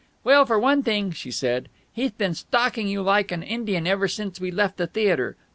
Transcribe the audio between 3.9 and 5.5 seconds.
since we left the theatre!